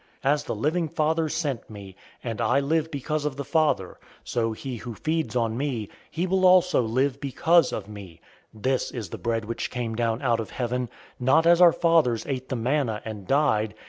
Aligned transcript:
006:057 0.23 0.33
As 0.33 0.43
the 0.45 0.55
living 0.55 0.89
Father 0.89 1.29
sent 1.29 1.69
me, 1.69 1.95
and 2.23 2.41
I 2.41 2.59
live 2.59 2.89
because 2.89 3.23
of 3.23 3.35
the 3.35 3.45
Father; 3.45 3.99
so 4.23 4.51
he 4.51 4.77
who 4.77 4.95
feeds 4.95 5.35
on 5.35 5.55
me, 5.55 5.89
he 6.09 6.25
will 6.25 6.43
also 6.43 6.81
live 6.81 7.19
because 7.21 7.71
of 7.71 7.87
me. 7.87 8.19
006:058 8.57 8.61
This 8.63 8.89
is 8.89 9.09
the 9.09 9.19
bread 9.19 9.45
which 9.45 9.69
came 9.69 9.93
down 9.95 10.23
out 10.23 10.39
of 10.39 10.49
heaven 10.49 10.89
not 11.19 11.45
as 11.45 11.61
our 11.61 11.71
fathers 11.71 12.25
ate 12.25 12.49
the 12.49 12.55
manna, 12.55 13.03
and 13.05 13.27
died. 13.27 13.75